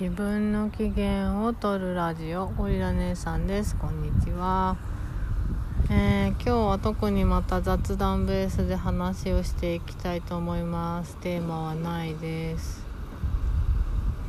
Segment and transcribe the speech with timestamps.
[0.00, 2.46] 自分の機嫌を取るラジオ。
[2.46, 3.76] ゴリラ姉さんです。
[3.76, 4.78] こんにちは、
[5.90, 11.16] えー、今日は特にまた雑談ベースで話をしていきたいと思います。
[11.16, 12.82] テーマはないです。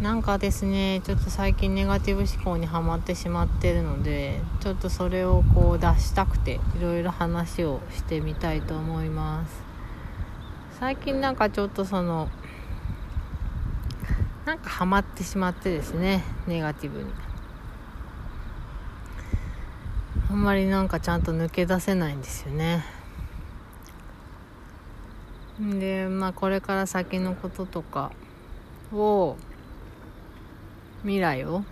[0.01, 9.63] なんかですねちょっと最近ネガティブ思考にはまってしまってるのでちょっとそれをこう出したくていろいろ話をしてみたいと思います。
[10.81, 12.27] 最近なんかちょっとその
[14.45, 17.05] なんかハマってしまってですねネガティブに。
[20.29, 22.85] あんまりなんかちゃんと抜け出せないんですよね。
[25.59, 28.11] でまあこれから先のこととか
[28.93, 29.35] を
[31.01, 31.63] 未来を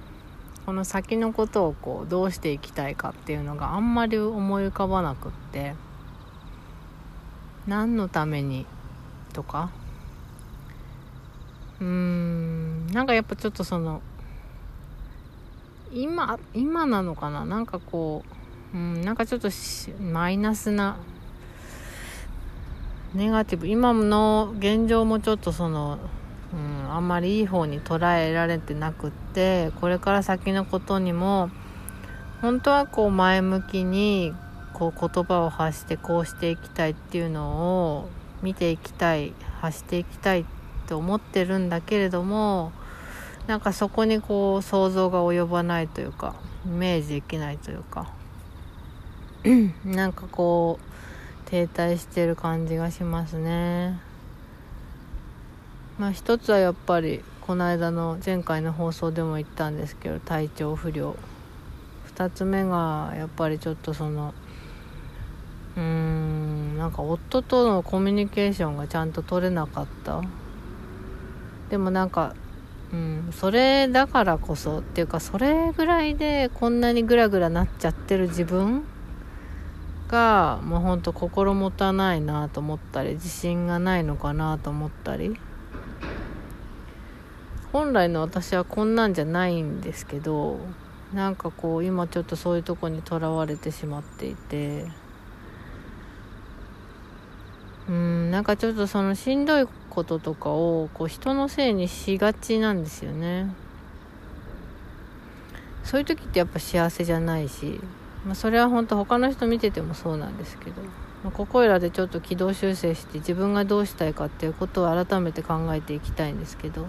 [0.65, 5.73] この先のことをこうどうしていきたいかっていうのがあんまり思い浮かばなくって
[7.65, 8.67] 何のために
[9.33, 9.71] とか
[11.81, 12.87] うーん。
[12.87, 14.01] なんかやっぱちょっとその
[15.93, 17.45] 今今なのかな？
[17.45, 18.23] なんかこ
[18.73, 19.49] う、うん、なんかちょっと
[20.01, 20.97] マイナスな
[23.13, 25.99] ネガティブ今の現状もちょっとその、
[26.53, 26.55] う
[26.87, 31.49] ん、あんまりいい方に捉えられてなくってこれから先のことにも
[32.41, 34.33] 本当はこう前向きに
[34.73, 38.09] こう言葉を発してこうしていきたいっていうのを
[38.41, 40.58] 見ていきたい発していきたいって
[40.89, 42.71] って思ってるんだけれども
[43.45, 46.33] なんかそこにこう想像が及ばないというか
[46.65, 48.11] イメージできないというか
[49.85, 53.99] なんかこう停滞してる感じがしますね。
[55.99, 61.15] まあ一つはやっぱりこの間の前回の放送でも言ったんですけど体調不良。
[62.15, 64.33] 2つ目がやっぱりちょっとその
[65.77, 70.21] うーんなんか夫とのコミュニケーションがちゃんと取れなかった。
[71.69, 72.35] でもなんか
[72.91, 78.83] うんそれだからこそっていうかそれぐらいでこんなにグラグラなっちゃってる自分
[80.07, 85.39] がもうほんと心もたないなと思ったり自信がないのかなと思ったり。
[87.71, 90.57] 本来の私はこんなんじゃないんですけど
[91.13, 94.87] なんかこう今ちょっとそういうとこにとらわれてしまっていて。
[97.89, 103.51] うんなんかちょっとそのしんどいこととかをこう人のせいにしがちなんですよね。
[105.83, 107.79] そういう時ってやっぱ幸せじゃないし、
[108.23, 110.83] まあ、それは本当他の人見ててもそうなんですけど、
[111.23, 116.85] まあ、ここいらでちょっと軌道修正して自分がどうしたいかっていうことを改めて考えていきたいんですけど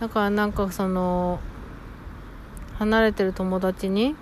[0.00, 1.38] だからなんかその
[2.78, 4.16] 離れてる友達に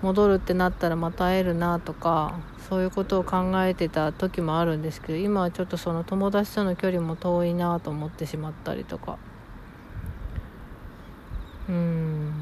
[0.00, 9.18] 戻るってなったらまた会えるなとかそういうことを考えてた時もあるんですけど今はちょっとその友達との距離も遠いなと思ってしまったりとか。
[11.68, 12.32] うん。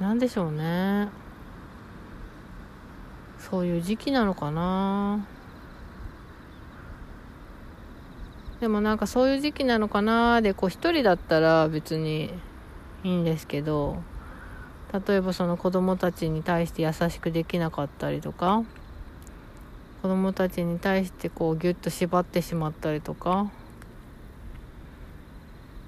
[0.00, 1.08] 何でしょうね。
[3.38, 5.26] そういう時期なのかな。
[8.60, 12.30] でもなんかそういう時期なのかなでこう一人だったら別に
[13.04, 14.02] いいんですけど
[14.92, 18.62] 例えばその子供たちに対して優しくできなかったりとか
[20.02, 23.50] 子供たちに対してこうギュッと縛ってしまったりとか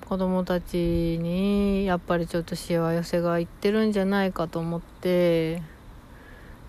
[0.06, 5.62] 子供たちにやっぱりちょっとしわ寄せがいってるんじゃないかと思って、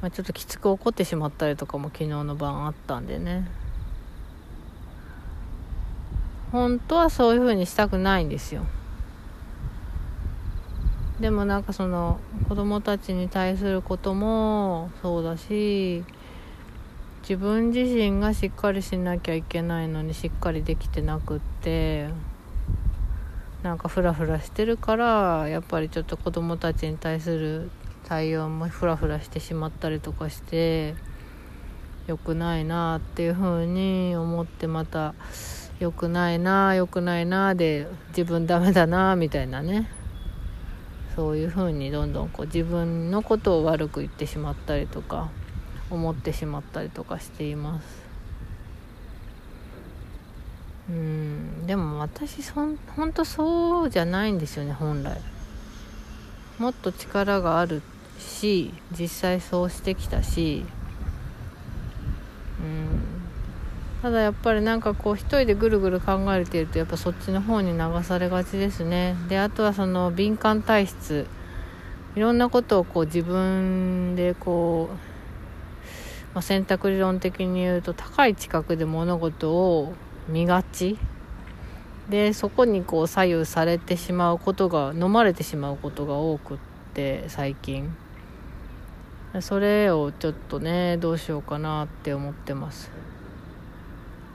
[0.02, 3.46] まあ、ちょっときつく怒ってしまったりとかも昨日の晩あったんでね。
[6.54, 8.64] 本当はそういう風にしたくないんですよ。
[11.20, 16.06] でもなんかその子供たちに対することもそうだし
[17.24, 22.10] 自分自身がしっかりしなきゃいけないのにしっかりできてなくって
[23.64, 27.72] なんかフラフラしてるからやっぱりちょっと子供たちに対する
[28.04, 30.96] 対応もフラフラしてしまったりとかして
[32.08, 35.16] 良くないなっていう風に思ってまた
[35.80, 39.90] 良くないな良くないなで自分ダメだなみたいなね。
[41.16, 45.32] そういう風にどんどんこう自分のことを悪く言ってしまったりとか。
[45.90, 48.04] 思ってしまったりとかしています。
[50.90, 55.20] うんでも私そん本当そうじゃないんですよね本来。
[56.60, 57.82] もっと力がある
[58.20, 60.66] し実際そうしてきたし。
[62.62, 63.00] うん。
[64.02, 69.16] ただやっぱりなんかこう一人でぐるぐる考えているとやっぱそっちの方に流されがちですね。
[69.30, 71.26] であとはその敏感体質。
[72.16, 75.13] いろんなことをこう自分でこう、
[76.34, 79.94] まあ、選択理論的に言うと高い近くで物事を
[80.28, 80.98] 見がち。
[82.10, 86.58] でそこにこう左右されてしまうことが飲まれてしまうことが多くっ
[86.94, 87.96] て最近。
[89.40, 92.92] それをちょっとねどうしようかなって思ってます。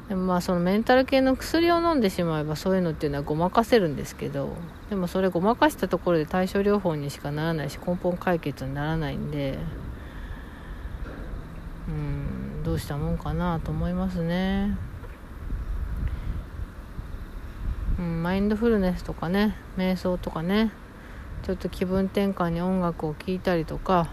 [0.09, 4.49] でもまあそのメンタル系の薬を飲んでしまえばそういうのっていうのはごまかせるんですけど
[4.89, 9.59] でもそれごまかしたところで対症療法にしかならないし根本解決にならないんで
[11.89, 14.77] うんどうしたもんかなと思いますね。
[17.99, 20.71] うんマインドフルネスとかね瞑想とかね
[21.43, 24.09] ちょっと気分転換に音楽を聴いたりとか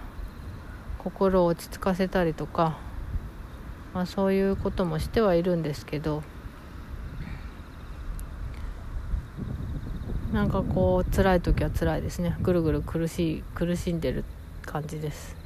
[0.97, 2.77] 心を落ち着かせたりとか
[3.95, 6.21] まあ、そういうこともしてはいるんですけど
[10.33, 12.35] なんかこう辛い時は辛いですね。
[12.41, 14.25] ぐるぐる苦しい苦しんでる
[14.65, 15.44] 感じです。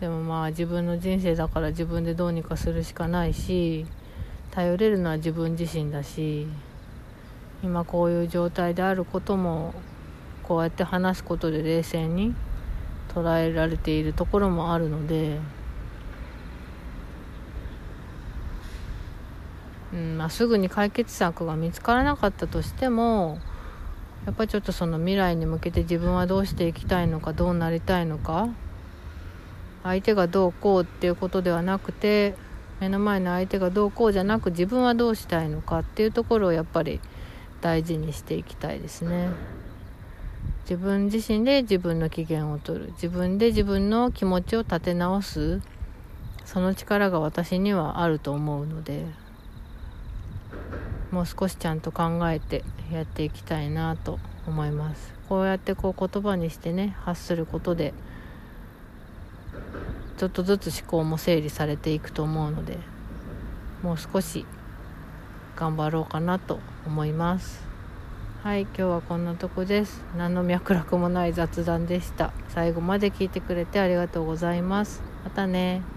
[0.00, 3.86] でもまあ自分の人生だから自分でどうにかするしかないし
[4.50, 6.46] 頼れるのは自分自身だし
[7.62, 9.74] 今こういう状態であることも
[10.42, 12.34] こうやって話すことで冷静に
[13.14, 15.38] 捉えられているところもあるので、
[19.94, 23.38] うんまあ、すぐに解決策が見つからなかったとしても
[24.26, 28.48] やっぱりちょっとその未来に向けて自分はどうしていきたいのかどうなりたいのか
[29.86, 32.34] 相手がどうこうっていうことではなくて
[32.80, 37.00] 目の前の相手がどうこうじゃなく自分はどうしたいのかっていうところをやっぱり
[37.60, 39.30] 大事にしていきたいですね。
[40.62, 42.86] 自分自身で自分の機嫌を取る。
[42.92, 45.62] 自分で自分の気持ちを立て直す。
[46.44, 49.04] その力が私にはあると思うので
[51.10, 52.62] もう少しちゃんと考えて
[52.92, 55.12] やっていきたいなと思います。
[55.28, 57.94] こうやってこう言葉にしてね発することで
[60.16, 62.78] ちょっとずつ思考も整理されていくと思うので
[63.82, 64.46] もう少し
[65.56, 67.64] 頑張ろうかなと思います。
[68.42, 70.02] はい今日はこんなとこです。
[70.16, 72.32] 何の脈絡もない雑談でした。
[72.48, 75.02] 最後まで聞いてくれてありがとうございます。
[75.24, 75.95] またね。